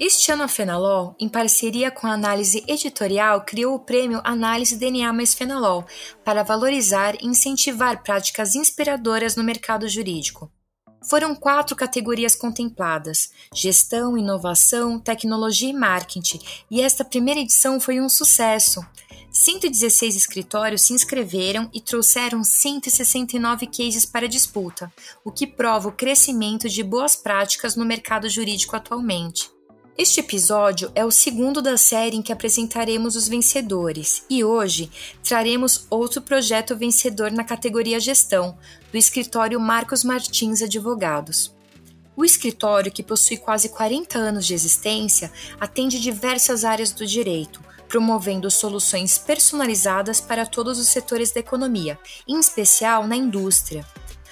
[0.00, 5.12] Este ano a Fenalol, em parceria com a análise editorial, criou o prêmio Análise DNA
[5.12, 5.84] mais Fenalol
[6.24, 10.52] para valorizar e incentivar práticas inspiradoras no mercado jurídico.
[11.10, 16.38] Foram quatro categorias contempladas: gestão, inovação, tecnologia e marketing,
[16.70, 18.80] e esta primeira edição foi um sucesso.
[19.32, 24.92] 116 escritórios se inscreveram e trouxeram 169 cases para disputa,
[25.24, 29.57] o que prova o crescimento de boas práticas no mercado jurídico atualmente.
[30.00, 34.88] Este episódio é o segundo da série em que apresentaremos os vencedores e hoje
[35.24, 38.56] traremos outro projeto vencedor na categoria Gestão,
[38.92, 41.52] do escritório Marcos Martins Advogados.
[42.14, 48.48] O escritório, que possui quase 40 anos de existência, atende diversas áreas do direito, promovendo
[48.52, 53.84] soluções personalizadas para todos os setores da economia, em especial na indústria.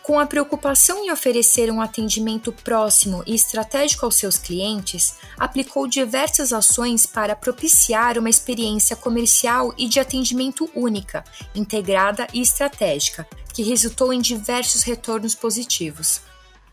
[0.06, 6.52] Com a preocupação em oferecer um atendimento próximo e estratégico aos seus clientes, aplicou diversas
[6.52, 11.24] ações para propiciar uma experiência comercial e de atendimento única,
[11.56, 16.20] integrada e estratégica, que resultou em diversos retornos positivos.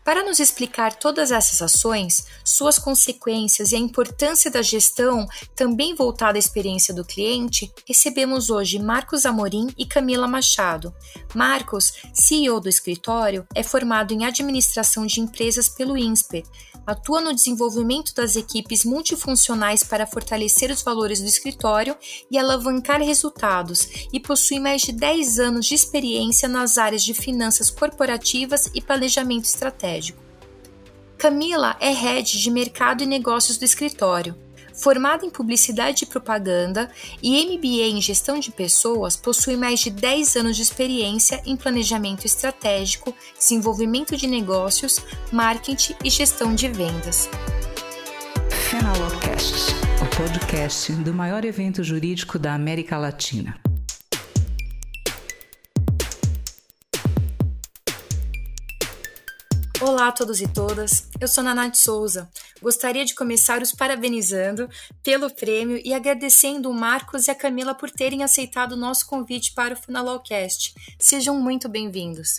[0.04, 6.36] Para nos explicar todas essas ações, suas consequências e a importância da gestão, também voltada
[6.36, 10.94] à experiência do cliente, recebemos hoje Marcos Amorim e Camila Machado.
[11.34, 16.44] Marcos, CEO do escritório, é formado em administração de empresas pelo INSPER,
[16.86, 21.96] atua no desenvolvimento das equipes multifuncionais para fortalecer os valores do escritório
[22.30, 27.70] e alavancar resultados, e possui mais de 10 anos de experiência nas áreas de finanças
[27.70, 29.93] corporativas e planejamento estratégico.
[31.18, 34.36] Camila é head de mercado e negócios do escritório.
[34.74, 36.90] Formada em Publicidade e Propaganda
[37.22, 42.26] e MBA em Gestão de Pessoas, possui mais de 10 anos de experiência em planejamento
[42.26, 44.98] estratégico, desenvolvimento de negócios,
[45.30, 47.28] marketing e gestão de vendas.
[48.50, 49.72] Fenalocast,
[50.02, 53.56] o podcast do maior evento jurídico da América Latina.
[59.86, 62.26] Olá a todos e todas, eu sou Naná Souza.
[62.62, 64.66] Gostaria de começar os parabenizando
[65.02, 69.52] pelo prêmio e agradecendo o Marcos e a Camila por terem aceitado o nosso convite
[69.52, 70.74] para o Finalcast.
[70.98, 72.38] Sejam muito bem-vindos.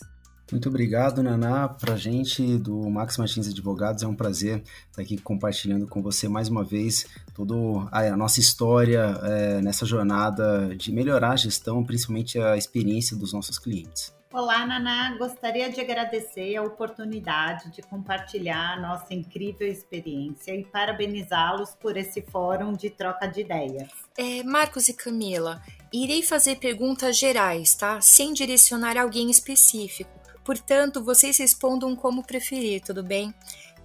[0.51, 1.67] Muito obrigado, Naná.
[1.67, 6.28] Para a gente do Max Martins Advogados é um prazer estar aqui compartilhando com você
[6.28, 7.05] mais uma vez
[7.35, 7.53] toda
[7.91, 13.59] a nossa história é, nessa jornada de melhorar a gestão, principalmente a experiência dos nossos
[13.59, 14.16] clientes.
[14.35, 15.16] Olá, Naná.
[15.18, 22.73] Gostaria de agradecer a oportunidade de compartilhar nossa incrível experiência e parabenizá-los por esse fórum
[22.73, 23.88] de troca de ideias.
[24.18, 25.62] É, Marcos e Camila,
[25.94, 28.01] irei fazer perguntas gerais, tá?
[28.01, 30.12] Sem direcionar alguém específico.
[30.44, 33.34] Portanto, vocês respondam como preferir, tudo bem?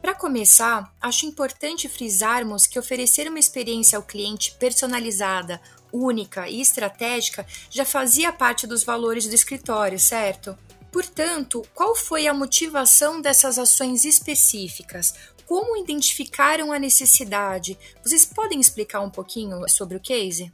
[0.03, 5.61] Para começar, acho importante frisarmos que oferecer uma experiência ao cliente personalizada,
[5.93, 10.57] única e estratégica já fazia parte dos valores do escritório, certo?
[10.93, 15.15] Portanto, qual foi a motivação dessas ações específicas?
[15.47, 17.79] Como identificaram a necessidade?
[18.03, 20.51] Vocês podem explicar um pouquinho sobre o case?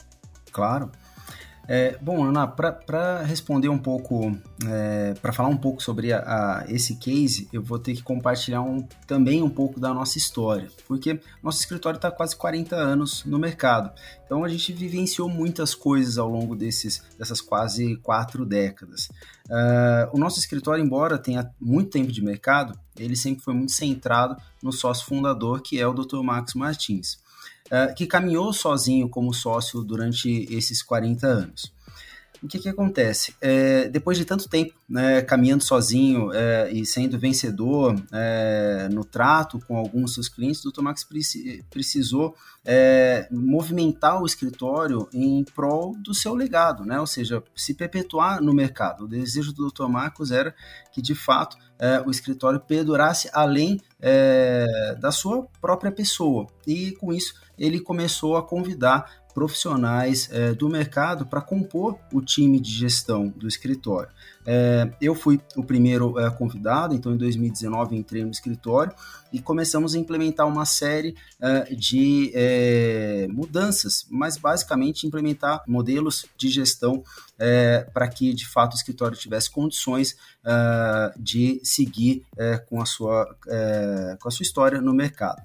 [0.53, 0.91] Claro.
[1.69, 6.65] É, bom, Ana, para responder um pouco, é, para falar um pouco sobre a, a,
[6.69, 11.21] esse case, eu vou ter que compartilhar um, também um pouco da nossa história, porque
[11.43, 13.91] nosso escritório está quase 40 anos no mercado,
[14.25, 19.09] então a gente vivenciou muitas coisas ao longo desses, dessas quase quatro décadas.
[19.49, 24.37] Uh, o nosso escritório, embora tenha muito tempo de mercado, ele sempre foi muito centrado
[24.63, 26.23] no sócio fundador, que é o Dr.
[26.23, 27.19] Max Martins.
[27.71, 31.77] Eh, que caminhou sozinho como sócio durante esses 40 anos.
[32.43, 33.35] O que, que acontece?
[33.41, 39.59] É, depois de tanto tempo né, caminhando sozinho é, e sendo vencedor é, no trato
[39.67, 40.83] com alguns dos seus clientes, o Dr.
[40.83, 41.07] Max
[41.71, 42.37] precisou
[43.31, 46.99] movimentar o escritório em prol do seu legado, né?
[47.01, 49.05] ou seja, se perpetuar no mercado.
[49.05, 49.87] O desejo do Dr.
[49.87, 50.55] Marcos era
[50.93, 51.57] que, de fato,
[52.05, 53.81] o escritório perdurasse além
[55.01, 56.49] da sua própria pessoa.
[56.67, 62.59] E, com isso, ele começou a convidar profissionais é, do mercado para compor o time
[62.59, 64.09] de gestão do escritório.
[64.47, 68.95] É, eu fui o primeiro é, convidado, então em 2019 entrei no escritório
[69.31, 71.15] e começamos a implementar uma série
[71.77, 72.33] de
[73.29, 77.05] mudanças, mas basicamente implementar modelos de gestão
[77.93, 80.17] para que de fato o escritório tivesse condições
[81.19, 82.25] de seguir
[82.69, 83.27] com, a sua,
[84.19, 85.43] com a sua história no mercado.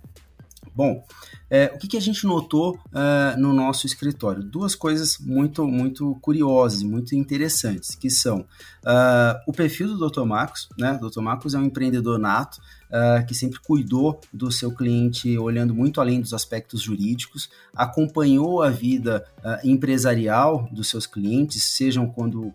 [0.74, 1.04] Bom,
[1.50, 4.42] é, o que, que, a gente notou uh, no nosso escritório?
[4.42, 10.24] Duas coisas muito, muito curiosas, muito interessantes, que são uh, o perfil do Dr.
[10.24, 10.98] Marcos, né?
[11.02, 11.20] O Dr.
[11.20, 16.22] Marcos é um empreendedor nato, uh, que sempre cuidou do seu cliente, olhando muito além
[16.22, 19.26] dos aspectos jurídicos, acompanhou a vida
[19.64, 22.52] empresarial dos seus clientes, sejam quando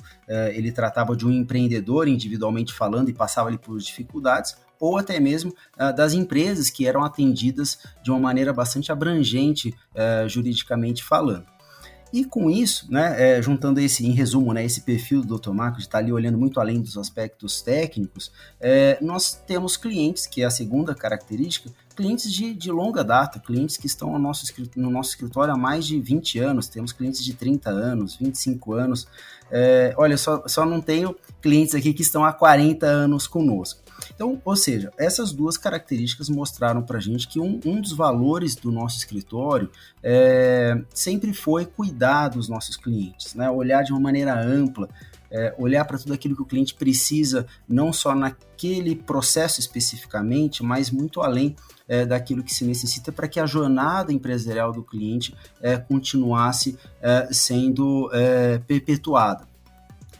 [0.54, 5.54] ele tratava de um empreendedor individualmente falando e passava ali por dificuldades, ou até mesmo
[5.78, 11.46] uh, das empresas que eram atendidas de uma maneira bastante abrangente uh, juridicamente falando.
[12.12, 15.50] E com isso, né, é, juntando esse, em resumo, né, esse perfil do Dr.
[15.50, 18.30] Marco, de estar ali olhando muito além dos aspectos técnicos,
[18.60, 23.76] é, nós temos clientes, que é a segunda característica, clientes de, de longa data, clientes
[23.76, 24.46] que estão no nosso,
[24.76, 29.08] no nosso escritório há mais de 20 anos, temos clientes de 30 anos, 25 anos.
[29.50, 33.85] É, olha, só, só não tenho clientes aqui que estão há 40 anos conosco.
[34.14, 38.54] Então, ou seja, essas duas características mostraram para a gente que um, um, dos valores
[38.54, 39.70] do nosso escritório
[40.02, 43.50] é, sempre foi cuidar dos nossos clientes, né?
[43.50, 44.88] olhar de uma maneira ampla,
[45.30, 50.90] é, olhar para tudo aquilo que o cliente precisa, não só naquele processo especificamente, mas
[50.90, 51.56] muito além
[51.88, 57.28] é, daquilo que se necessita para que a jornada empresarial do cliente é, continuasse é,
[57.32, 59.46] sendo é, perpetuada.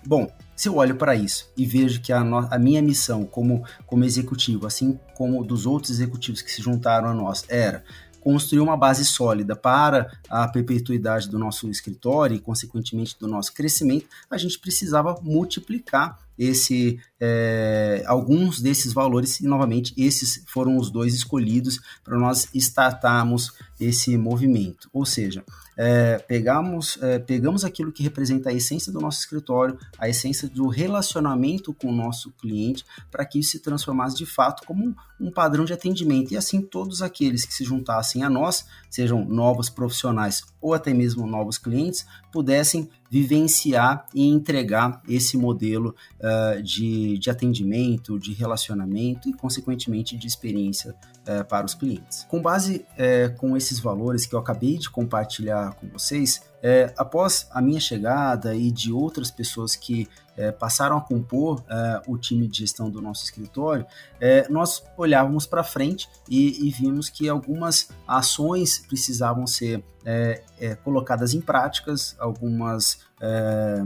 [0.04, 4.04] Bom, se eu olho para isso e vejo que a, a, minha missão como, como
[4.04, 7.84] executivo, assim como dos outros executivos que se juntaram a nós, era
[8.26, 14.06] construir uma base sólida para a perpetuidade do nosso escritório e, consequentemente, do nosso crescimento,
[14.28, 21.14] a gente precisava multiplicar esse é, alguns desses valores e novamente esses foram os dois
[21.14, 24.90] escolhidos para nós startarmos esse movimento.
[24.92, 25.44] Ou seja
[25.76, 30.68] é, pegamos é, pegamos aquilo que representa a essência do nosso escritório a essência do
[30.68, 35.30] relacionamento com o nosso cliente para que isso se transformasse de fato como um, um
[35.30, 36.32] padrão de atendimento.
[36.32, 41.26] E assim todos aqueles que se juntassem a nós sejam novos profissionais ou até mesmo
[41.26, 49.32] novos clientes pudessem vivenciar e entregar esse modelo uh, de, de atendimento, de relacionamento e,
[49.32, 50.94] consequentemente, de experiência
[51.28, 52.24] uh, para os clientes.
[52.28, 57.46] Com base uh, com esses valores que eu acabei de compartilhar com vocês, é, após
[57.52, 62.46] a minha chegada e de outras pessoas que é, passaram a compor é, o time
[62.46, 63.86] de gestão do nosso escritório,
[64.20, 70.74] é, nós olhávamos para frente e, e, vimos que algumas ações precisavam ser é, é,
[70.76, 73.04] colocadas em práticas, algumas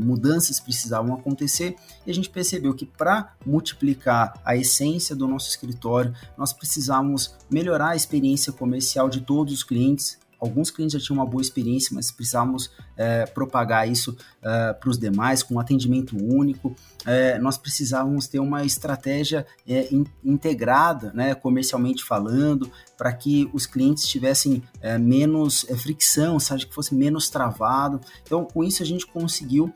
[0.01, 6.13] mudanças precisavam acontecer e a gente percebeu que para multiplicar a essência do nosso escritório,
[6.37, 11.27] nós precisávamos melhorar a experiência comercial de todos os clientes, Alguns clientes já tinham uma
[11.27, 12.71] boa experiência, mas precisávamos
[13.01, 16.77] é, propagar isso é, para os demais com um atendimento único.
[17.07, 23.65] É, nós precisávamos ter uma estratégia é, in, integrada, né, comercialmente falando, para que os
[23.65, 28.03] clientes tivessem é, menos é, fricção, sabe, que fosse menos travado.
[28.23, 29.73] Então, com isso a gente conseguiu,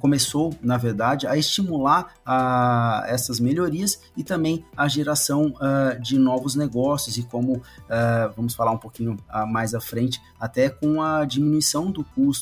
[0.00, 6.54] começou, na verdade, a estimular a, essas melhorias e também a geração uh, de novos
[6.54, 9.16] negócios e como, uh, vamos falar um pouquinho
[9.48, 12.33] mais à frente, até com a diminuição do custo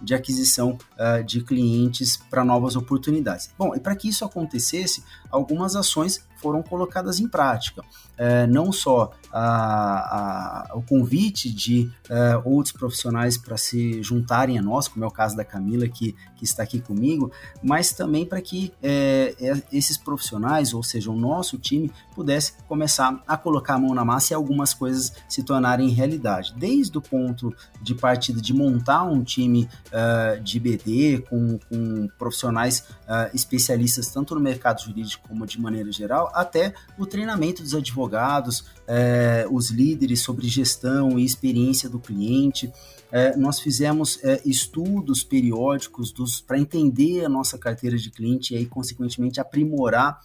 [0.00, 0.78] de aquisição
[1.26, 3.50] de clientes para novas oportunidades.
[3.58, 7.82] Bom, e para que isso acontecesse, algumas ações foram colocadas em prática.
[8.16, 14.62] É, não só a, a, o convite de é, outros profissionais para se juntarem a
[14.62, 17.30] nós, como é o caso da Camila, que, que está aqui comigo,
[17.62, 19.34] mas também para que é
[19.72, 24.32] esses profissionais, ou seja, o nosso time, pudesse começar a colocar a mão na massa
[24.32, 26.54] e algumas coisas se tornarem realidade.
[26.56, 32.80] Desde o ponto de partida de montar um time uh, de BD com, com profissionais
[32.80, 38.64] uh, especialistas tanto no mercado jurídico como de maneira geral, até o treinamento dos advogados,
[38.86, 42.72] é, os líderes sobre gestão e experiência do cliente.
[43.12, 48.66] É, nós fizemos é, estudos periódicos para entender a nossa carteira de cliente e aí,
[48.66, 50.20] consequentemente, aprimorar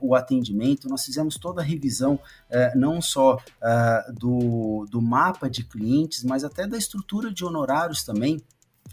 [0.00, 0.88] o atendimento.
[0.88, 2.18] Nós fizemos toda a revisão,
[2.76, 8.40] não só é, do, do mapa de clientes, mas até da estrutura de honorários também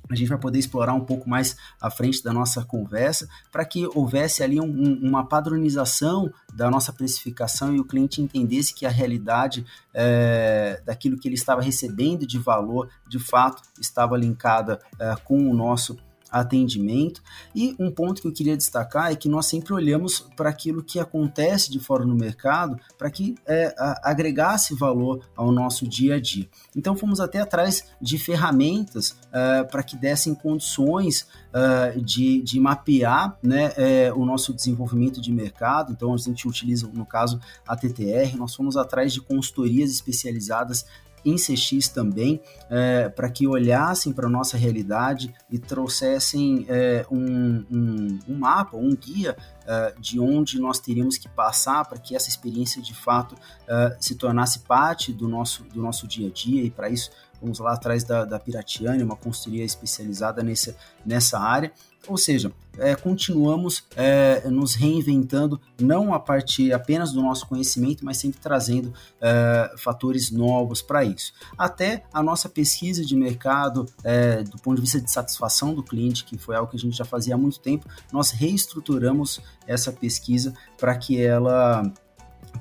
[0.10, 3.88] a gente vai poder explorar um pouco mais à frente da nossa conversa, para que
[3.96, 8.90] houvesse ali um, um, uma padronização da nossa precificação e o cliente entendesse que a
[8.90, 15.50] realidade é, daquilo que ele estava recebendo de valor, de fato, estava linkada é, com
[15.50, 15.98] o nosso
[16.32, 17.22] atendimento.
[17.54, 21.00] E um ponto que eu queria destacar é que nós sempre olhamos para aquilo que
[21.00, 26.48] acontece de fora no mercado para que é, agregasse valor ao nosso dia a dia.
[26.76, 33.38] Então fomos até atrás de ferramentas é, para que dessem condições é, de, de mapear
[33.44, 35.92] né, é, o nosso desenvolvimento de mercado.
[35.92, 40.86] Então a gente utiliza, no caso, a TTR, nós fomos atrás de consultorias especializadas
[41.26, 47.66] em CX também, é, para que olhassem para a nossa realidade e trouxessem é, um,
[47.72, 49.36] um, um, mapa, um guia
[49.66, 53.36] é, de onde nós teríamos que passar para que essa experiência de fato
[53.68, 57.60] é, se tornasse parte do nosso, do nosso dia a dia, e para isso vamos
[57.60, 61.72] lá atrás da, da Piratiane, uma consultoria especializada nessa, nessa área.
[62.08, 68.18] Ou seja, é, continuamos é, nos reinventando, não a partir apenas do nosso conhecimento, mas
[68.18, 71.32] sempre trazendo é, fatores novos para isso.
[71.58, 76.24] Até a nossa pesquisa de mercado, é, do ponto de vista de satisfação do cliente,
[76.24, 80.54] que foi algo que a gente já fazia há muito tempo, nós reestruturamos essa pesquisa
[80.80, 81.84] para que ela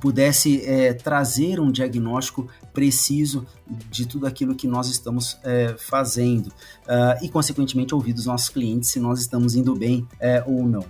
[0.00, 3.47] pudesse é, trazer um diagnóstico preciso
[3.90, 8.90] de tudo aquilo que nós estamos é, fazendo uh, e, consequentemente, ouvir dos nossos clientes
[8.90, 10.80] se nós estamos indo bem é, ou não.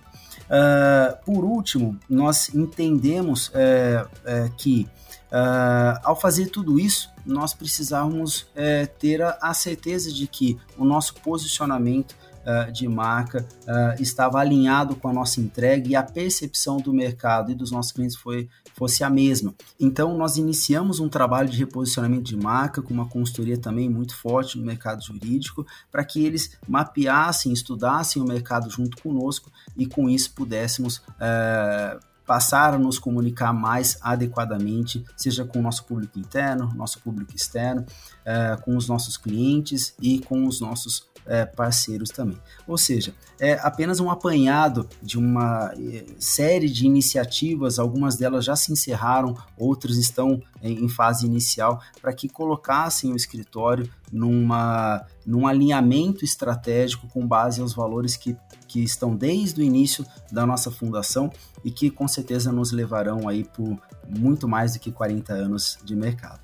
[0.51, 4.89] Uh, por último, nós entendemos é, é, que
[5.31, 10.85] Uh, ao fazer tudo isso, nós precisávamos é, ter a, a, certeza de que o
[10.85, 16.79] nosso posicionamento uh, de marca uh, estava alinhado com a nossa entrega e a percepção
[16.79, 19.55] do mercado e dos nossos clientes foi, fosse a mesma.
[19.79, 24.59] Então, nós iniciamos um trabalho de reposicionamento de marca com uma consultoria também muito forte
[24.59, 30.33] no mercado jurídico, para que eles mapeassem, estudassem o mercado junto conosco e com isso
[30.35, 37.01] pudéssemos uh, passar a nos comunicar mais adequadamente, seja com o nosso público interno, nosso
[37.01, 42.39] público externo, uh, com os nossos clientes e com os nossos é, parceiros também.
[42.67, 48.57] Ou seja, é apenas um apanhado de uma é, série de iniciativas, algumas delas já
[48.57, 55.47] se encerraram, outras estão em, em fase inicial, para que colocassem o escritório numa, num
[55.47, 58.37] alinhamento estratégico com base aos valores que,
[58.67, 61.31] que estão desde o início da nossa fundação
[61.65, 65.95] e que com certeza nos levarão aí por muito mais do que 40 anos de
[65.95, 66.41] mercado.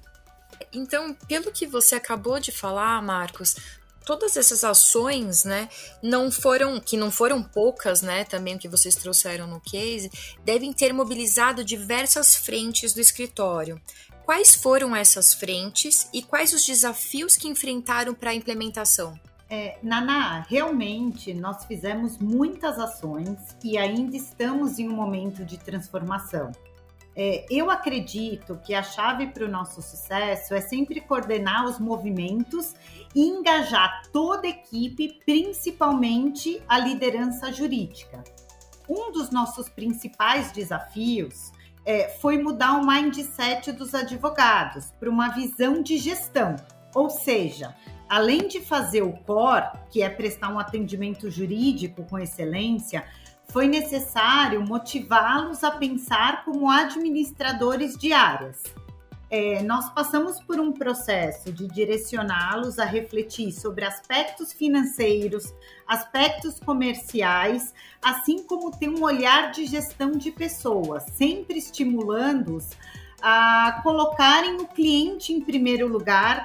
[0.72, 3.56] Então, pelo que você acabou de falar, Marcos,
[4.06, 5.68] todas essas ações, né,
[6.00, 10.10] não foram, que não foram poucas, né, também que vocês trouxeram no case,
[10.44, 13.78] devem ter mobilizado diversas frentes do escritório.
[14.24, 19.18] Quais foram essas frentes e quais os desafios que enfrentaram para a implementação?
[19.48, 26.50] É, Naná, realmente nós fizemos muitas ações e ainda estamos em um momento de transformação.
[27.18, 32.74] É, eu acredito que a chave para o nosso sucesso é sempre coordenar os movimentos
[33.14, 38.22] e engajar toda a equipe, principalmente a liderança jurídica.
[38.86, 41.50] Um dos nossos principais desafios
[41.86, 46.54] é, foi mudar o mindset dos advogados para uma visão de gestão,
[46.94, 47.74] ou seja,
[48.08, 53.04] além de fazer o core, que é prestar um atendimento jurídico com excelência,
[53.56, 58.64] foi necessário motivá-los a pensar como administradores de áreas.
[59.30, 65.54] É, nós passamos por um processo de direcioná-los a refletir sobre aspectos financeiros,
[65.86, 67.72] aspectos comerciais,
[68.04, 72.68] assim como ter um olhar de gestão de pessoas, sempre estimulando-os
[73.22, 76.44] a colocarem o cliente em primeiro lugar,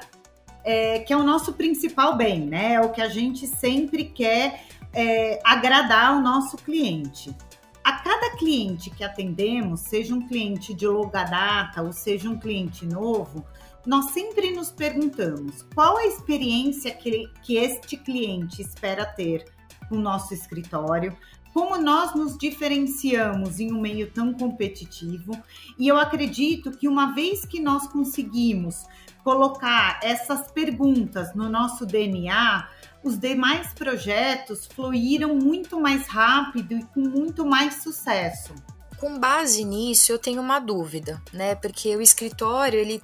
[0.64, 2.76] é, que é o nosso principal bem, né?
[2.76, 7.36] É o que a gente sempre quer é, agradar o nosso cliente.
[7.84, 12.86] A cada cliente que atendemos, seja um cliente de longa data ou seja um cliente
[12.86, 13.46] novo,
[13.86, 19.46] nós sempre nos perguntamos qual a experiência que, que este cliente espera ter
[19.90, 21.18] no nosso escritório,
[21.54, 25.32] como nós nos diferenciamos em um meio tão competitivo.
[25.78, 28.86] E eu acredito que uma vez que nós conseguimos
[29.24, 32.68] colocar essas perguntas no nosso DNA,
[33.04, 38.54] os demais projetos fluíram muito mais rápido e com muito mais sucesso.
[38.98, 41.56] Com base nisso, eu tenho uma dúvida, né?
[41.56, 43.02] Porque o escritório, ele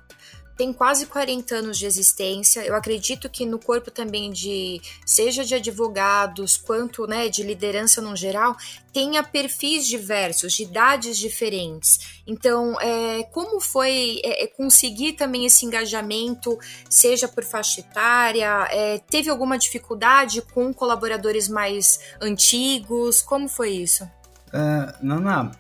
[0.58, 2.66] tem quase 40 anos de existência.
[2.66, 8.16] Eu acredito que no corpo também de seja de advogados quanto né, de liderança no
[8.16, 8.58] geral,
[8.92, 12.22] tenha perfis diversos, de idades diferentes.
[12.26, 16.58] Então, é, como foi é, é, conseguir também esse engajamento,
[16.90, 18.68] seja por faixa etária?
[18.72, 23.22] É, teve alguma dificuldade com colaboradores mais antigos?
[23.22, 24.10] Como foi isso?
[24.48, 25.52] Uh, Naná,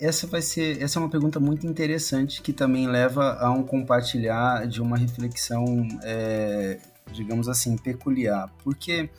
[0.00, 4.66] essa vai ser essa é uma pergunta muito interessante que também leva a um compartilhar
[4.66, 6.78] de uma reflexão, é,
[7.12, 9.10] digamos assim, peculiar, porque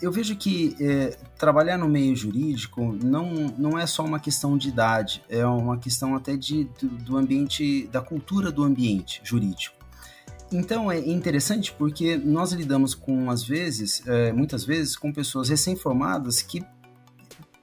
[0.00, 4.68] eu vejo que é, trabalhar no meio jurídico não, não é só uma questão de
[4.68, 9.76] idade, é uma questão até de, do, do ambiente, da cultura do ambiente jurídico.
[10.52, 16.42] Então é interessante porque nós lidamos com, às vezes, é, muitas vezes, com pessoas recém-formadas
[16.42, 16.62] que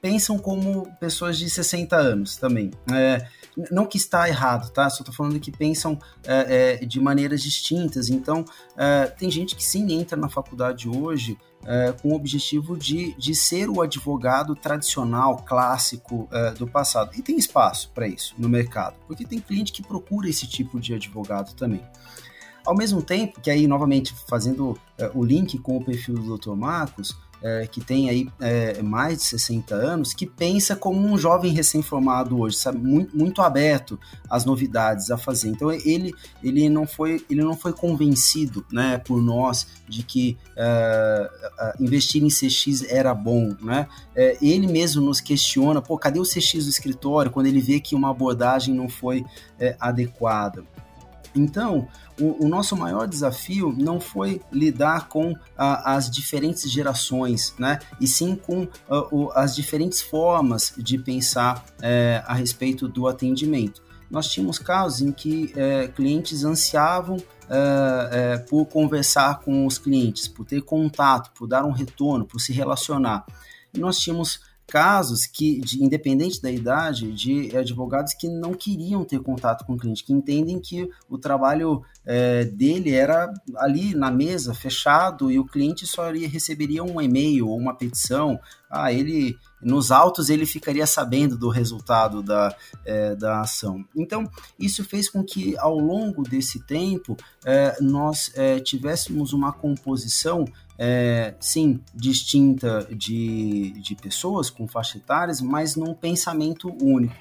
[0.01, 2.71] pensam como pessoas de 60 anos também.
[2.91, 3.27] É,
[3.71, 4.89] não que está errado, tá?
[4.89, 8.09] Só estou falando que pensam é, é, de maneiras distintas.
[8.09, 8.43] Então,
[8.75, 13.35] é, tem gente que sim entra na faculdade hoje é, com o objetivo de, de
[13.35, 17.11] ser o advogado tradicional, clássico é, do passado.
[17.15, 20.95] E tem espaço para isso no mercado, porque tem cliente que procura esse tipo de
[20.95, 21.83] advogado também.
[22.65, 24.79] Ao mesmo tempo que aí, novamente, fazendo
[25.15, 26.53] o link com o perfil do Dr.
[26.53, 31.51] Marcos, é, que tem aí é, mais de 60 anos, que pensa como um jovem
[31.51, 32.77] recém-formado hoje, sabe?
[32.77, 35.49] Muito, muito aberto às novidades a fazer.
[35.49, 41.29] Então ele, ele, não, foi, ele não foi convencido né, por nós de que é,
[41.79, 43.55] investir em CX era bom.
[43.61, 43.87] Né?
[44.15, 47.95] É, ele mesmo nos questiona, pô, cadê o CX do escritório quando ele vê que
[47.95, 49.25] uma abordagem não foi
[49.59, 50.63] é, adequada?
[51.33, 51.87] Então,
[52.19, 57.79] o, o, nosso maior desafio não foi lidar com as diferentes gerações, né?
[57.99, 58.67] E sim com
[59.11, 63.81] o, as diferentes formas de pensar é, a respeito do atendimento.
[64.09, 67.15] Nós tínhamos casos em que é, clientes ansiavam
[67.49, 72.51] é, por conversar com os clientes, por ter contato, por dar um retorno, por se
[72.51, 73.25] relacionar.
[73.73, 79.19] E nós tínhamos casos que, de, independente da idade, de advogados que não queriam ter
[79.19, 84.53] contato com o cliente, que entendem que o trabalho é, dele era ali na mesa,
[84.53, 88.39] fechado, e o cliente só receberia um e-mail ou uma petição.
[88.69, 93.85] Ah, ele nos autos ele ficaria sabendo do resultado da, é, da ação.
[93.93, 94.23] Então,
[94.57, 100.45] isso fez com que ao longo desse tempo é, nós é, tivéssemos uma composição
[100.83, 107.13] é, sim, distinta de, de pessoas com faixa etárias, mas num pensamento único.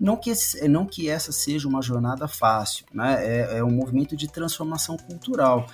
[0.00, 0.32] Não que,
[0.68, 3.24] não que essa seja uma jornada fácil, né?
[3.24, 5.64] é, é um movimento de transformação cultural.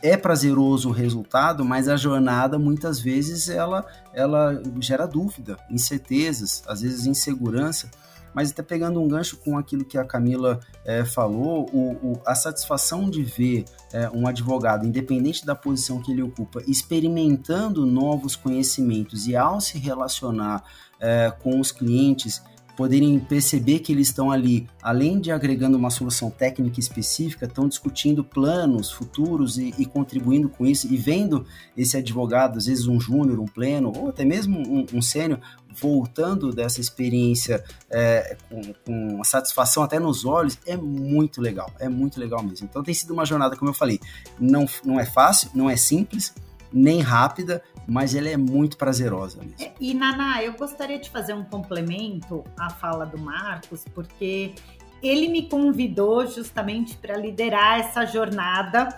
[0.00, 6.82] É prazeroso o resultado, mas a jornada muitas vezes ela, ela gera dúvida, incertezas, às
[6.82, 7.90] vezes insegurança.
[8.34, 12.34] Mas até pegando um gancho com aquilo que a Camila é, falou, o, o, a
[12.34, 19.26] satisfação de ver é, um advogado, independente da posição que ele ocupa, experimentando novos conhecimentos
[19.26, 20.64] e ao se relacionar
[21.00, 22.42] é, com os clientes,
[22.76, 28.24] poderem perceber que eles estão ali, além de agregando uma solução técnica específica, estão discutindo
[28.24, 31.46] planos futuros e, e contribuindo com isso e vendo
[31.76, 35.40] esse advogado, às vezes um júnior, um pleno, ou até mesmo um, um sênior,
[35.80, 42.18] voltando dessa experiência é, com, com satisfação até nos olhos, é muito legal, é muito
[42.20, 42.66] legal mesmo.
[42.70, 44.00] Então tem sido uma jornada, como eu falei,
[44.38, 46.32] não, não é fácil, não é simples,
[46.74, 49.54] nem rápida, mas ela é muito prazerosa mesmo.
[49.60, 54.54] É, e Naná, eu gostaria de fazer um complemento à fala do Marcos, porque
[55.00, 58.88] ele me convidou justamente para liderar essa jornada,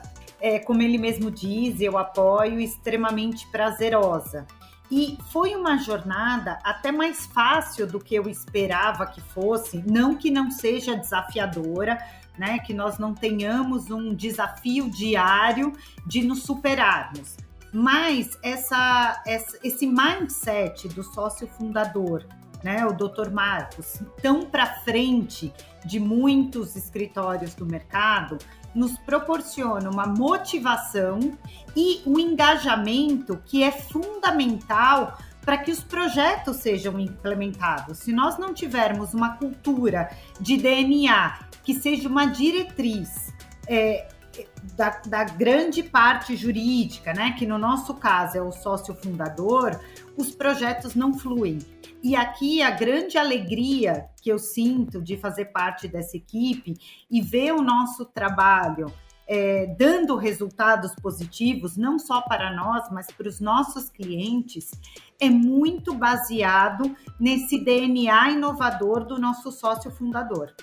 [0.41, 4.47] é, como ele mesmo diz, eu apoio, extremamente prazerosa.
[4.91, 10.31] E foi uma jornada até mais fácil do que eu esperava que fosse, não que
[10.31, 11.99] não seja desafiadora,
[12.39, 15.73] né, que nós não tenhamos um desafio diário
[16.07, 17.37] de nos superarmos
[17.77, 22.25] mas essa, essa, esse mindset do sócio fundador,
[22.65, 23.31] né, o Dr.
[23.31, 25.53] Marcos, tão para frente
[25.85, 28.39] de muitos escritórios do mercado,
[28.75, 31.21] nos proporciona uma motivação
[31.77, 37.99] e um engajamento que é fundamental para que os projetos sejam implementados.
[37.99, 40.11] Se nós não tivermos uma cultura
[40.41, 43.35] de DNA que seja uma diretriz
[43.69, 44.09] é,
[44.77, 49.81] da, da, grande parte jurídica, né, que no nosso caso é o sócio fundador,
[50.17, 51.59] os projetos não fluem.
[52.03, 56.75] E aqui a grande alegria que eu sinto de fazer parte dessa equipe
[57.11, 58.93] e ver o nosso trabalho
[59.27, 64.71] é, dando resultados positivos, não só para nós, mas para os nossos clientes,
[65.19, 70.55] é muito baseado nesse DNA inovador do nosso sócio fundador.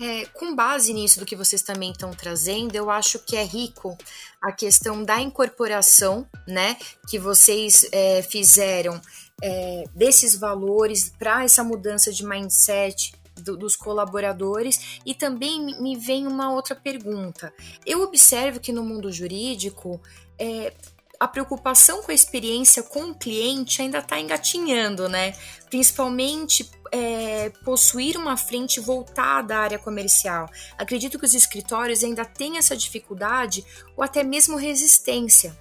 [0.00, 3.96] É, com base nisso do que vocês também estão trazendo, eu acho que é rico
[4.40, 6.76] a questão da incorporação, né,
[7.08, 9.00] que vocês é, fizeram
[9.42, 16.26] é, desses valores para essa mudança de mindset do, dos colaboradores e também me vem
[16.26, 17.52] uma outra pergunta.
[17.86, 20.00] Eu observo que no mundo jurídico
[20.38, 20.72] é,
[21.20, 25.34] a preocupação com a experiência com o cliente ainda está engatinhando, né?
[25.68, 30.48] Principalmente é, possuir uma frente voltada à área comercial.
[30.76, 33.64] Acredito que os escritórios ainda têm essa dificuldade
[33.96, 35.56] ou até mesmo resistência.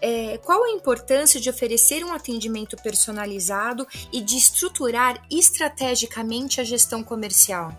[0.00, 7.02] é, qual a importância de oferecer um atendimento personalizado e de estruturar estrategicamente a gestão
[7.02, 7.72] comercial?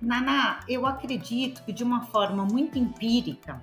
[0.00, 3.62] Naná, eu acredito que de uma forma muito empírica,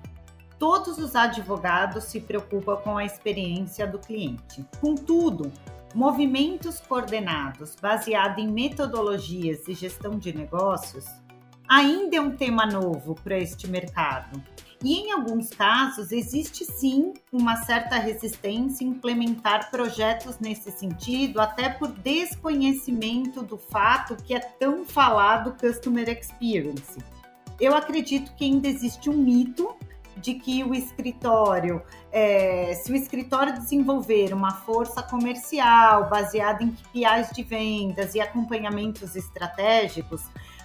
[0.60, 4.62] todos os advogados se preocupam com a experiência do cliente.
[4.78, 5.50] Contudo,
[5.94, 11.06] movimentos coordenados baseados em metodologias e gestão de negócios
[11.66, 14.42] ainda é um tema novo para este mercado.
[14.84, 21.70] E em alguns casos existe sim uma certa resistência em implementar projetos nesse sentido, até
[21.70, 26.98] por desconhecimento do fato que é tão falado customer experience.
[27.58, 29.74] Eu acredito que ainda existe um mito
[30.16, 37.30] de que o escritório, é, se o escritório desenvolver uma força comercial baseada em KPIs
[37.34, 40.22] de vendas e acompanhamentos estratégicos,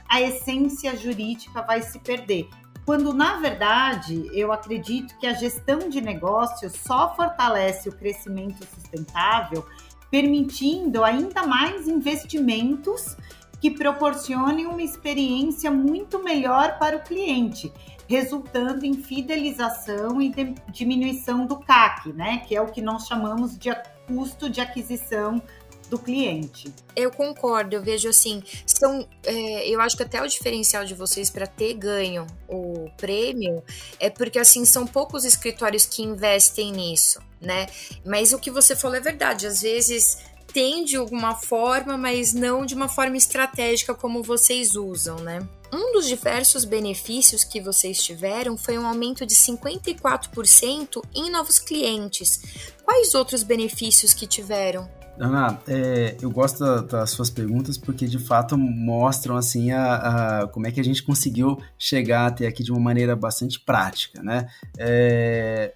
[0.07, 2.49] a essência jurídica vai se perder.
[2.85, 9.65] Quando, na verdade, eu acredito que a gestão de negócios só fortalece o crescimento sustentável,
[10.11, 13.17] permitindo ainda mais investimentos
[13.59, 17.73] que proporcionem uma experiência muito melhor para o cliente,
[18.07, 20.31] resultando em fidelização e
[20.69, 22.39] diminuição do CAC, né?
[22.39, 23.69] Que é o que nós chamamos de
[24.07, 25.41] custo de aquisição
[25.89, 26.73] do cliente.
[26.95, 31.29] Eu concordo, eu vejo assim, são, é, eu acho que até o diferencial de vocês
[31.29, 33.63] para ter ganho o prêmio
[33.99, 37.67] é porque assim são poucos escritórios que investem nisso, né?
[38.05, 40.17] Mas o que você falou é verdade, às vezes
[40.51, 45.47] tem de alguma forma, mas não de uma forma estratégica como vocês usam, né?
[45.73, 52.41] Um dos diversos benefícios que vocês tiveram foi um aumento de 54% em novos clientes.
[52.83, 54.89] Quais outros benefícios que tiveram?
[55.17, 59.95] Ana, é, eu gosto da, das suas perguntas porque de fato mostram assim a,
[60.41, 64.21] a, como é que a gente conseguiu chegar até aqui de uma maneira bastante prática,
[64.21, 64.47] né?
[64.77, 65.73] É,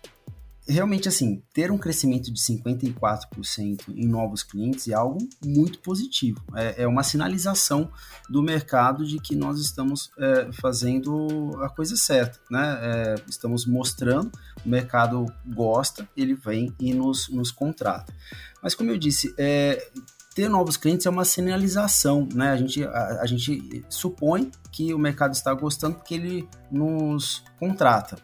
[0.69, 6.41] realmente assim, ter um crescimento de 54% em novos clientes é algo muito positivo.
[6.55, 7.91] É, é uma sinalização
[8.29, 12.79] do mercado de que nós estamos é, fazendo a coisa certa, né?
[12.81, 14.31] É, estamos mostrando,
[14.63, 18.13] o mercado gosta, ele vem e nos, nos contrata.
[18.61, 19.89] Mas como eu disse, é,
[20.35, 22.51] ter novos clientes é uma sinalização, né?
[22.51, 28.17] A gente, a, a, gente supõe que o mercado está gostando porque ele nos contrata.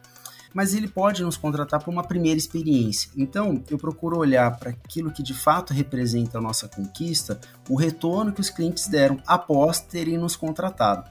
[0.56, 3.12] Mas ele pode nos contratar por uma primeira experiência.
[3.18, 7.38] Então, eu procuro olhar para aquilo que de fato representa a nossa conquista,
[7.70, 11.10] o retorno que os clientes deram após terem nos contratado.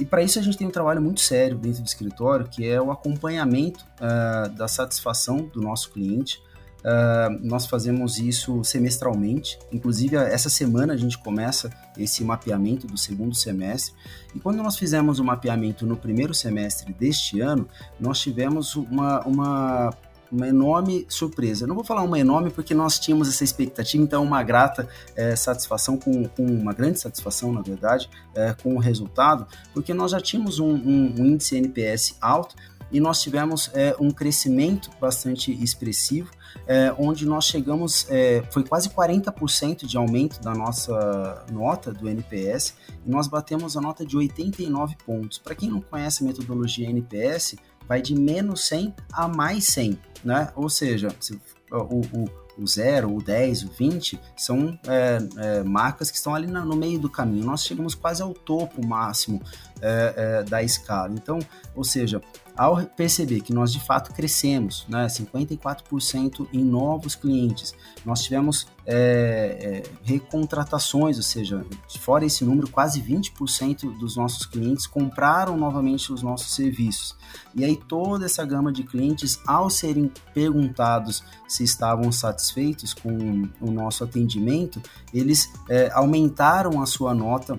[0.00, 2.82] E para isso a gente tem um trabalho muito sério dentro do escritório, que é
[2.82, 6.42] o acompanhamento uh, da satisfação do nosso cliente,
[6.80, 13.34] Uh, nós fazemos isso semestralmente, inclusive essa semana a gente começa esse mapeamento do segundo
[13.34, 13.94] semestre.
[14.34, 19.90] E quando nós fizemos o mapeamento no primeiro semestre deste ano, nós tivemos uma, uma,
[20.32, 21.66] uma enorme surpresa.
[21.66, 25.96] não vou falar uma enorme porque nós tínhamos essa expectativa, então uma grata é, satisfação,
[25.96, 30.58] com, com, uma grande satisfação, na verdade, é, com o resultado, porque nós já tínhamos
[30.58, 32.54] um, um, um índice NPS alto
[32.90, 36.30] e nós tivemos é, um crescimento bastante expressivo
[36.66, 42.74] é, onde nós chegamos, é, foi quase 40% de aumento da nossa nota do NPS,
[43.04, 45.38] e nós batemos a nota de 89 pontos.
[45.38, 47.56] Para quem não conhece a metodologia NPS,
[47.88, 50.52] vai de menos 100 a mais 100, né?
[50.54, 51.40] Ou seja, se,
[51.72, 52.24] o, o,
[52.58, 56.98] o 0, o 10, o 20 são é, é, marcas que estão ali no meio
[56.98, 57.44] do caminho.
[57.44, 59.42] Nós chegamos quase ao topo máximo
[59.80, 61.12] é, é da escala.
[61.12, 61.38] Então,
[61.74, 62.20] ou seja,
[62.60, 69.82] ao perceber que nós de fato crescemos, né, 54% em novos clientes, nós tivemos é,
[69.86, 71.64] é, recontratações, ou seja,
[72.00, 77.16] fora esse número, quase 20% dos nossos clientes compraram novamente os nossos serviços.
[77.54, 83.70] E aí toda essa gama de clientes, ao serem perguntados se estavam satisfeitos com o
[83.70, 84.82] nosso atendimento,
[85.14, 87.58] eles é, aumentaram a sua nota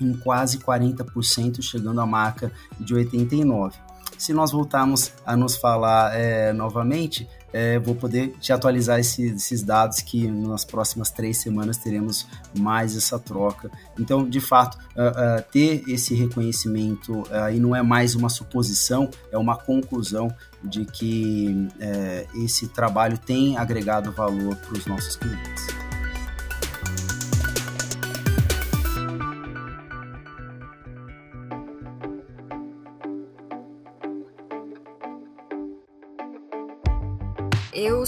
[0.00, 3.87] em quase 40%, chegando à marca de 89%.
[4.18, 9.62] Se nós voltarmos a nos falar é, novamente, é, vou poder te atualizar esse, esses
[9.62, 12.26] dados que nas próximas três semanas teremos
[12.58, 13.70] mais essa troca.
[13.98, 19.08] Então, de fato, uh, uh, ter esse reconhecimento aí uh, não é mais uma suposição,
[19.32, 25.87] é uma conclusão de que é, esse trabalho tem agregado valor para os nossos clientes.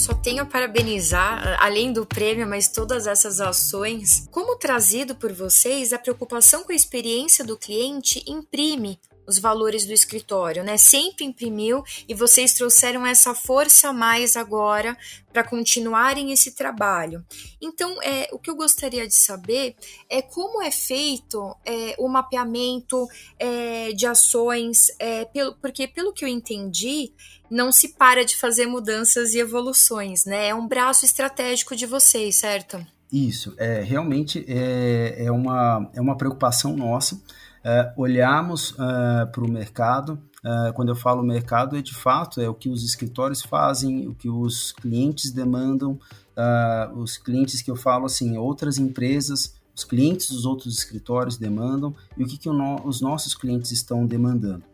[0.00, 4.26] Só tenho a parabenizar, além do prêmio, mas todas essas ações.
[4.30, 8.98] Como trazido por vocês, a preocupação com a experiência do cliente imprime
[9.30, 10.76] os valores do escritório, né?
[10.76, 14.96] Sempre imprimiu e vocês trouxeram essa força a mais agora
[15.32, 17.24] para continuarem esse trabalho.
[17.62, 19.76] Então, é, o que eu gostaria de saber
[20.08, 23.06] é como é feito é, o mapeamento
[23.38, 27.12] é, de ações, é, pelo, porque pelo que eu entendi,
[27.48, 30.48] não se para de fazer mudanças e evoluções, né?
[30.48, 32.84] É um braço estratégico de vocês, certo?
[33.12, 37.20] Isso, é, realmente é, é, uma, é uma preocupação nossa
[37.64, 40.18] é, olharmos é, para o mercado.
[40.44, 44.14] É, quando eu falo mercado, é de fato é o que os escritórios fazem, o
[44.14, 45.98] que os clientes demandam,
[46.94, 52.24] os clientes que eu falo assim, outras empresas, os clientes dos outros escritórios demandam e
[52.24, 54.64] o que, que no, os nossos clientes estão demandando.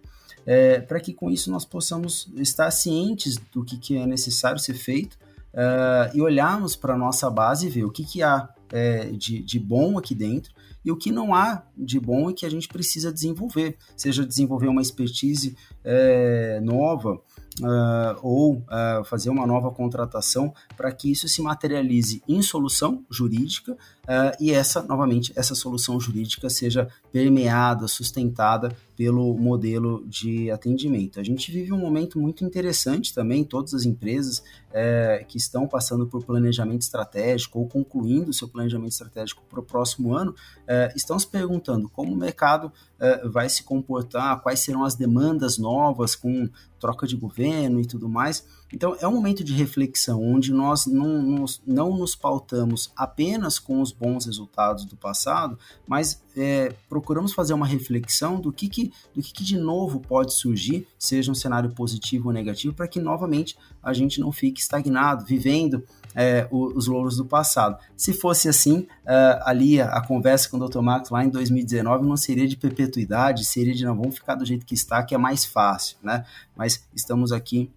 [0.45, 4.75] É, para que com isso nós possamos estar cientes do que, que é necessário ser
[4.75, 5.15] feito
[5.53, 9.43] uh, e olharmos para a nossa base e ver o que, que há é, de,
[9.43, 10.53] de bom aqui dentro
[10.87, 14.69] e o que não há de bom e que a gente precisa desenvolver, seja desenvolver
[14.69, 17.21] uma expertise é, nova,
[17.61, 23.77] uh, ou uh, fazer uma nova contratação para que isso se materialize em solução jurídica
[24.09, 31.21] uh, e essa, novamente, essa solução jurídica seja permeada, sustentada pelo modelo de atendimento.
[31.21, 34.43] A gente vive um momento muito interessante também, todas as empresas
[34.73, 40.15] é, que estão passando por planejamento estratégico ou concluindo seu planejamento estratégico para o próximo
[40.15, 40.35] ano,
[40.67, 45.59] é, estão se perguntando como o mercado é, vai se comportar, quais serão as demandas
[45.59, 48.47] novas com troca de governo e tudo mais.
[48.73, 53.93] Então, é um momento de reflexão onde nós não não nos pautamos apenas com os
[53.99, 59.33] bons resultados do passado, mas é, procuramos fazer uma reflexão do que, que, do que,
[59.33, 63.93] que de novo pode surgir, seja um cenário positivo ou negativo, para que novamente a
[63.93, 65.83] gente não fique estagnado, vivendo
[66.15, 67.79] é, os louros do passado.
[67.95, 70.81] Se fosse assim, é, ali a, a, conversa com o Dr.
[70.81, 74.65] Marcos lá em 2019 não seria de perpetuidade, seria de não vamos ficar do jeito
[74.65, 76.25] que está, que é mais fácil, né?
[76.57, 77.71] Mas estamos aqui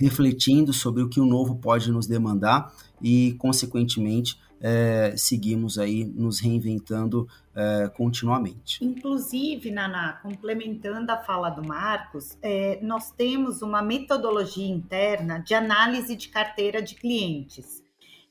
[0.00, 6.40] refletindo sobre o que o novo pode nos demandar e, consequentemente, é, seguimos aí nos
[6.40, 8.84] reinventando é, continuamente.
[8.84, 16.16] Inclusive, Naná, complementando a fala do Marcos, é, nós temos uma metodologia interna de análise
[16.16, 17.82] de carteira de clientes.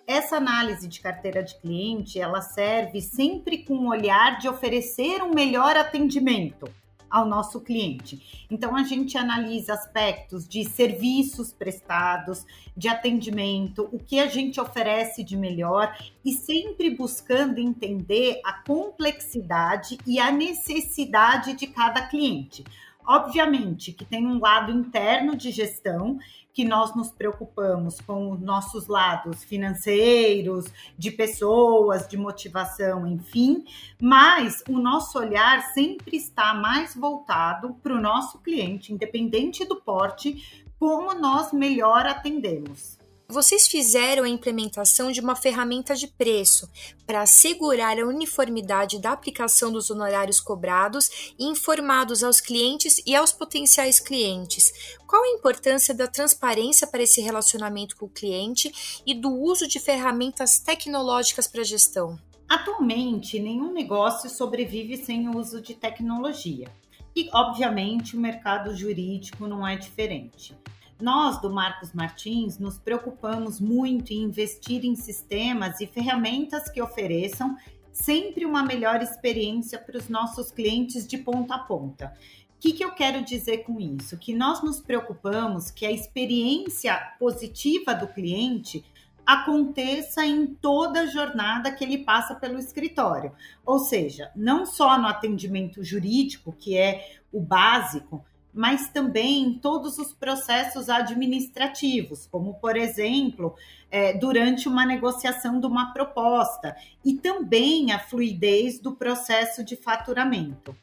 [0.07, 5.33] Essa análise de carteira de cliente, ela serve sempre com o olhar de oferecer um
[5.33, 6.69] melhor atendimento
[7.09, 8.45] ao nosso cliente.
[8.49, 15.23] Então a gente analisa aspectos de serviços prestados, de atendimento, o que a gente oferece
[15.23, 22.63] de melhor e sempre buscando entender a complexidade e a necessidade de cada cliente.
[23.07, 26.17] Obviamente que tem um lado interno de gestão
[26.55, 30.65] que nós nos preocupamos com os nossos lados financeiros,
[30.97, 33.65] de pessoas, de motivação, enfim,
[34.01, 40.63] mas o nosso olhar sempre está mais voltado para o nosso cliente, independente do porte,
[40.79, 42.97] como nós melhor atendemos.
[43.27, 46.69] Vocês fizeram a implementação de uma ferramenta de preço
[47.07, 53.31] para assegurar a uniformidade da aplicação dos honorários cobrados e informados aos clientes e aos
[53.31, 54.95] potenciais clientes.
[55.07, 59.79] Qual a importância da transparência para esse relacionamento com o cliente e do uso de
[59.79, 62.19] ferramentas tecnológicas para gestão?
[62.47, 66.67] Atualmente, nenhum negócio sobrevive sem o uso de tecnologia.
[67.15, 70.55] E, obviamente, o mercado jurídico não é diferente.
[70.99, 77.57] Nós, do Marcos Martins, nos preocupamos muito em investir em sistemas e ferramentas que ofereçam
[77.91, 82.13] sempre uma melhor experiência para os nossos clientes de ponta a ponta.
[82.55, 84.17] O que, que eu quero dizer com isso?
[84.17, 88.83] Que nós nos preocupamos que a experiência positiva do cliente
[89.25, 93.33] aconteça em toda a jornada que ele passa pelo escritório.
[93.65, 98.23] Ou seja, não só no atendimento jurídico, que é o básico,
[98.55, 103.53] mas também todos os processos administrativos, como, por exemplo,
[103.91, 110.75] é, durante uma negociação de uma proposta, e também a fluidez do processo de faturamento.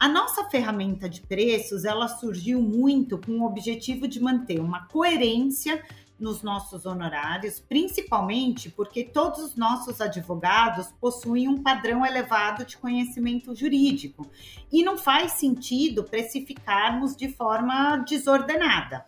[0.00, 5.80] A nossa ferramenta de preços, ela surgiu muito com o objetivo de manter uma coerência
[6.22, 13.54] nos nossos honorários, principalmente porque todos os nossos advogados possuem um padrão elevado de conhecimento
[13.54, 14.30] jurídico
[14.72, 19.04] e não faz sentido precificarmos de forma desordenada.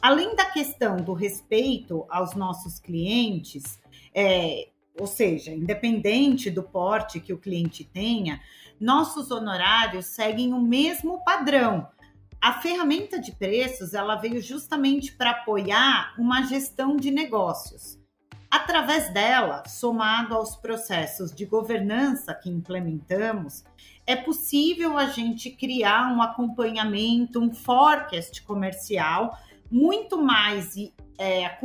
[0.00, 3.78] Além da questão do respeito aos nossos clientes,
[4.14, 8.40] é, ou seja, independente do porte que o cliente tenha,
[8.80, 11.88] nossos honorários seguem o mesmo padrão,
[12.44, 17.98] a ferramenta de preços ela veio justamente para apoiar uma gestão de negócios.
[18.50, 23.64] Através dela, somado aos processos de governança que implementamos,
[24.06, 29.38] é possível a gente criar um acompanhamento, um forecast comercial
[29.70, 30.76] muito mais
[31.18, 31.58] é,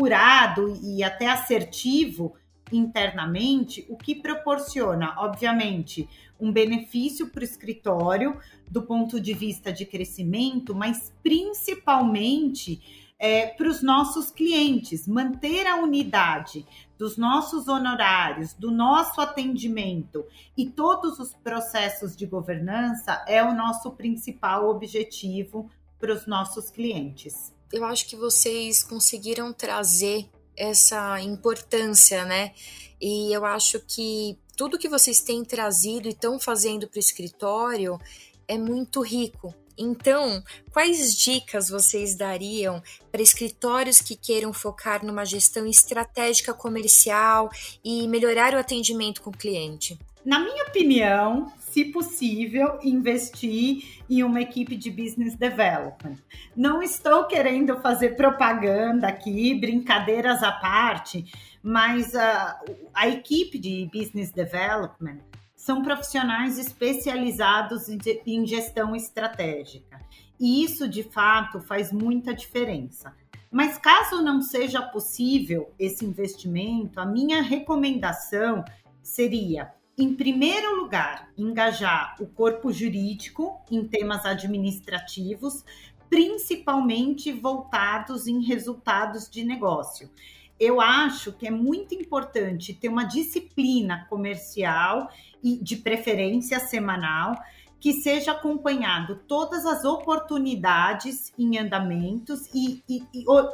[0.82, 2.38] e até assertivo
[2.72, 6.08] internamente, o que proporciona, obviamente,
[6.39, 13.67] um benefício para o escritório do ponto de vista de crescimento, mas principalmente é, para
[13.67, 16.65] os nossos clientes, manter a unidade
[16.97, 20.25] dos nossos honorários, do nosso atendimento
[20.56, 27.54] e todos os processos de governança é o nosso principal objetivo para os nossos clientes.
[27.71, 32.54] Eu acho que vocês conseguiram trazer essa importância, né?
[32.99, 37.98] E eu acho que tudo que vocês têm trazido e estão fazendo para o escritório
[38.45, 39.56] é muito rico.
[39.78, 40.43] Então,
[40.74, 47.50] quais dicas vocês dariam para escritórios que queiram focar numa gestão estratégica comercial
[47.86, 49.98] e melhorar o atendimento com o cliente?
[50.26, 56.17] Na minha opinião, se possível, investir em uma equipe de business development.
[56.55, 61.25] Não estou querendo fazer propaganda aqui, brincadeiras à parte,
[61.62, 62.60] mas a,
[62.93, 65.19] a equipe de business development
[65.55, 67.88] são profissionais especializados
[68.25, 69.99] em gestão estratégica.
[70.39, 73.13] E isso, de fato, faz muita diferença.
[73.51, 78.63] Mas caso não seja possível esse investimento, a minha recomendação
[79.01, 85.65] seria, em primeiro lugar, engajar o corpo jurídico em temas administrativos,
[86.09, 90.09] principalmente voltados em resultados de negócio.
[90.57, 95.09] Eu acho que é muito importante ter uma disciplina comercial
[95.43, 97.35] e de preferência semanal
[97.80, 102.84] que seja acompanhado todas as oportunidades em andamentos e,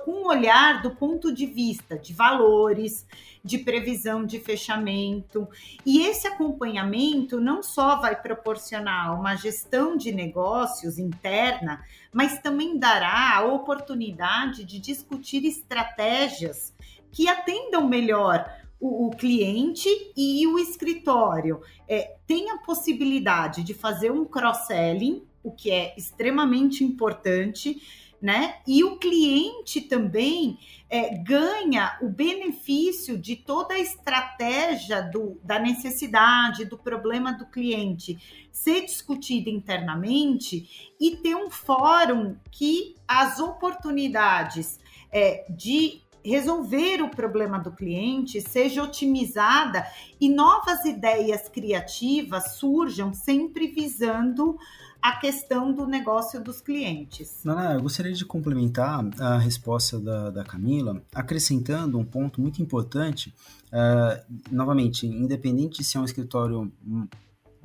[0.03, 3.05] com um olhar do ponto de vista de valores,
[3.43, 5.47] de previsão de fechamento.
[5.85, 13.37] E esse acompanhamento não só vai proporcionar uma gestão de negócios interna, mas também dará
[13.37, 16.73] a oportunidade de discutir estratégias
[17.11, 18.45] que atendam melhor
[18.79, 21.61] o, o cliente e o escritório.
[21.87, 27.81] É, tem a possibilidade de fazer um cross-selling, o que é extremamente importante,
[28.21, 28.55] né?
[28.65, 30.57] E o cliente também
[30.89, 38.47] é, ganha o benefício de toda a estratégia do, da necessidade, do problema do cliente
[38.51, 44.79] ser discutida internamente e ter um fórum que as oportunidades
[45.11, 49.85] é, de resolver o problema do cliente seja otimizada
[50.19, 54.57] e novas ideias criativas surjam sempre visando
[55.01, 57.43] a questão do negócio dos clientes.
[57.43, 63.31] Nana, eu gostaria de complementar a resposta da, da Camila, acrescentando um ponto muito importante.
[63.67, 66.71] Uh, novamente, independente se é um escritório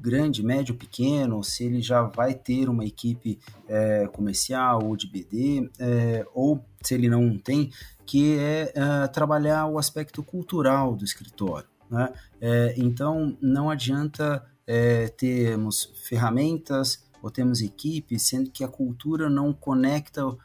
[0.01, 5.70] grande, médio, pequeno, se ele já vai ter uma equipe é, comercial ou de BD,
[5.79, 7.70] é, ou se ele não tem,
[8.11, 11.68] que é, é trabalhar o aspecto cultural do escritório.
[11.88, 12.12] Né?
[12.40, 19.53] É, então, não adianta é, termos ferramentas ou temos equipe, sendo que a cultura não
[19.53, 20.37] conecta uh,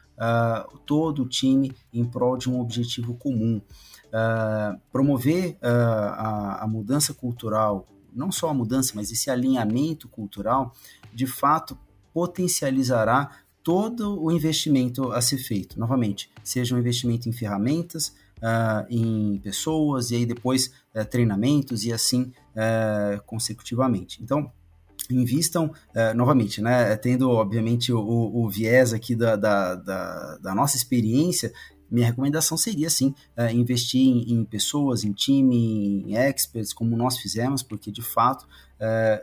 [0.86, 3.60] todo o time em prol de um objetivo comum.
[4.06, 10.72] Uh, promover uh, a, a, mudança cultural não só a mudança, mas esse alinhamento cultural,
[11.12, 11.76] de fato
[12.14, 13.30] potencializará
[13.66, 15.76] todo o investimento a ser feito.
[15.76, 21.92] Novamente, seja um investimento em ferramentas, uh, em pessoas, e aí depois uh, treinamentos e
[21.92, 24.22] assim uh, consecutivamente.
[24.22, 24.52] Então,
[25.10, 25.72] invistam,
[26.16, 31.52] novamente, né, tendo obviamente o, o viés aqui da, da, da, da nossa experiência,
[31.88, 33.14] minha recomendação seria, sim,
[33.52, 38.48] investir em, em, pessoas, em time, em experts, como nós fizemos, porque de fato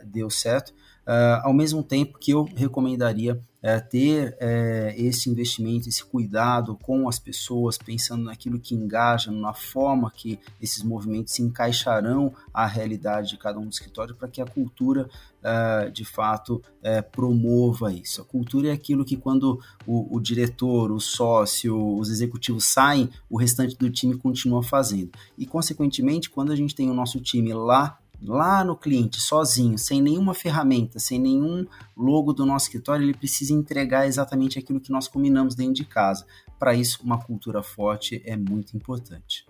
[0.06, 0.74] deu certo.
[1.06, 7.08] É, ao mesmo tempo que eu recomendaria é, ter é, esse investimento, esse cuidado com
[7.08, 13.30] as pessoas, pensando naquilo que engaja, na forma que esses movimentos se encaixarão à realidade
[13.30, 15.10] de cada um do escritório, para que a cultura,
[15.41, 18.21] é, de fato, é, promova isso.
[18.21, 23.38] A cultura é aquilo que, quando o, o diretor, o sócio, os executivos saem, o
[23.38, 25.12] restante do time continua fazendo.
[25.38, 30.02] E, consequentemente, quando a gente tem o nosso time lá lá no cliente, sozinho, sem
[30.02, 35.08] nenhuma ferramenta, sem nenhum logo do nosso escritório, ele precisa entregar exatamente aquilo que nós
[35.08, 36.26] combinamos dentro de casa.
[36.58, 39.46] Para isso, uma cultura forte é muito importante.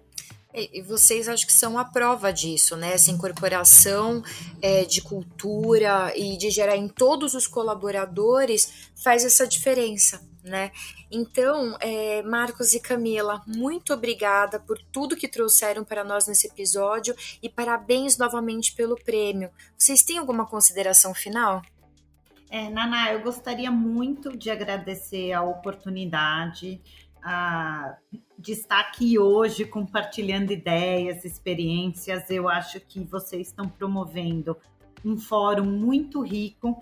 [0.56, 2.94] E vocês acho que são a prova disso, né?
[2.94, 4.24] Essa incorporação
[4.62, 10.22] é, de cultura e de gerar em todos os colaboradores faz essa diferença.
[10.44, 10.72] Né?
[11.10, 17.16] Então, é, Marcos e Camila, muito obrigada por tudo que trouxeram para nós nesse episódio
[17.42, 19.50] e parabéns novamente pelo prêmio.
[19.78, 21.62] Vocês têm alguma consideração final?
[22.50, 26.80] É, Naná, eu gostaria muito de agradecer a oportunidade
[27.24, 27.96] a,
[28.38, 32.30] de estar aqui hoje compartilhando ideias, experiências.
[32.30, 34.58] Eu acho que vocês estão promovendo
[35.04, 36.82] um fórum muito rico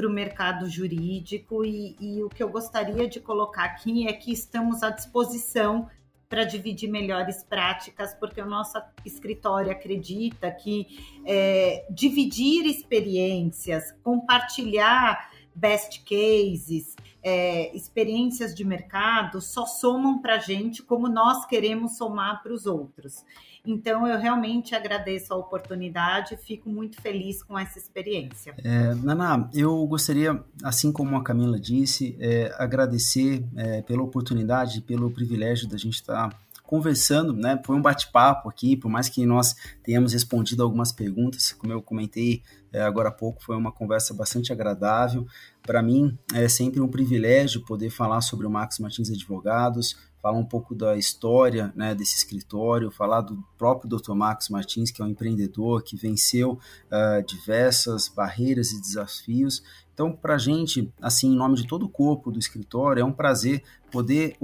[0.00, 4.32] para o mercado jurídico e, e, o que eu gostaria de colocar aqui é que
[4.32, 5.90] estamos à disposição
[6.26, 10.86] para dividir melhores práticas, porque o nosso escritório acredita que
[11.26, 20.82] é, dividir experiências, compartilhar best cases, é, experiências de mercado só somam para a gente
[20.82, 23.22] como nós queremos somar para os outros.
[23.64, 28.54] Então, eu realmente agradeço a oportunidade, fico muito feliz com essa experiência.
[28.64, 35.10] É, Naná, eu gostaria, assim como a Camila disse, é, agradecer é, pela oportunidade, pelo
[35.10, 36.30] privilégio da gente estar.
[36.30, 36.36] Tá
[36.70, 37.60] conversando, né?
[37.66, 42.44] Foi um bate-papo aqui, por mais que nós tenhamos respondido algumas perguntas, como eu comentei
[42.72, 45.26] é, agora há pouco, foi uma conversa bastante agradável.
[45.62, 50.44] Para mim, é sempre um privilégio poder falar sobre o Max Martins Advogados, falar um
[50.44, 54.12] pouco da história né, desse escritório, falar do próprio Dr.
[54.12, 59.62] Max Martins, que é um empreendedor que venceu uh, diversas barreiras e desafios.
[59.94, 63.12] Então, para a gente, assim, em nome de todo o corpo do escritório, é um
[63.12, 64.36] prazer poder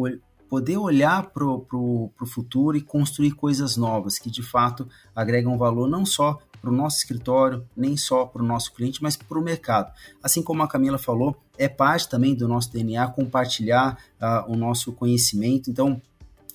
[0.48, 6.06] poder olhar para o futuro e construir coisas novas que de fato agregam valor não
[6.06, 9.92] só para o nosso escritório, nem só para o nosso cliente, mas para o mercado.
[10.22, 14.92] Assim como a Camila falou, é parte também do nosso DNA compartilhar uh, o nosso
[14.92, 15.70] conhecimento.
[15.70, 16.00] Então,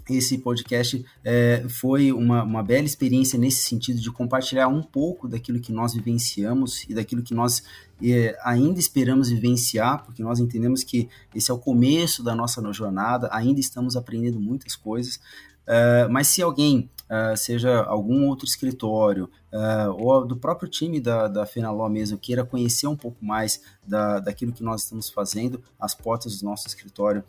[0.10, 5.60] esse podcast é, foi uma, uma bela experiência nesse sentido de compartilhar um pouco daquilo
[5.60, 7.64] que nós vivenciamos e daquilo que nós
[8.04, 13.30] é, ainda esperamos vivenciar, porque nós entendemos que esse é o começo da nossa jornada,
[13.32, 15.20] ainda estamos aprendendo muitas coisas.
[15.68, 21.28] Uh, mas se alguém, uh, seja algum outro escritório, uh, ou do próprio time da,
[21.28, 25.94] da Fenaló mesmo, queira conhecer um pouco mais da, daquilo que nós estamos fazendo, as
[25.94, 27.24] portas do nosso escritório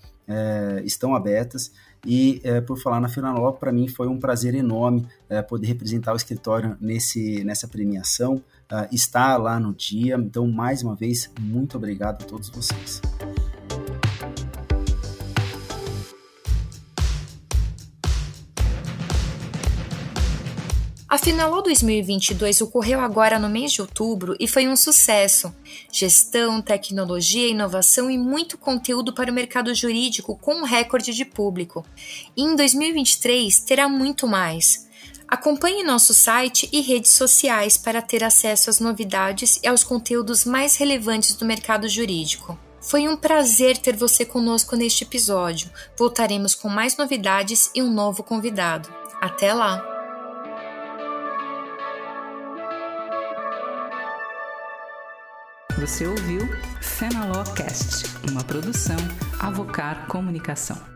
[0.85, 1.73] estão abertas.
[2.07, 6.15] E é, por falar na Filanó, para mim foi um prazer enorme é, poder representar
[6.15, 8.43] o escritório nesse, nessa premiação,
[8.91, 10.17] estar lá no dia.
[10.17, 13.03] Então, mais uma vez, muito obrigado a todos vocês.
[21.13, 25.55] A Finaló 2022 ocorreu agora no mês de outubro e foi um sucesso.
[25.93, 31.85] Gestão, tecnologia, inovação e muito conteúdo para o mercado jurídico com um recorde de público.
[32.35, 34.89] E em 2023 terá muito mais.
[35.29, 40.77] Acompanhe nosso site e redes sociais para ter acesso às novidades e aos conteúdos mais
[40.77, 42.59] relevantes do mercado jurídico.
[42.81, 45.71] Foi um prazer ter você conosco neste episódio.
[45.95, 48.89] Voltaremos com mais novidades e um novo convidado.
[49.21, 49.92] Até lá!
[55.83, 56.49] Você ouviu
[56.81, 58.95] Fenalocast, uma produção
[59.41, 60.92] Avocar Comunicação.